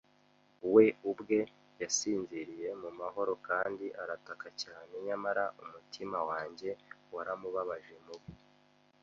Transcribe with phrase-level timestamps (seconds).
[0.73, 1.39] We ubwe
[1.81, 6.69] yasinziriye mu mahoro kandi arataka cyane, nyamara umutima wanjye
[7.15, 8.31] waramubabaje, mubi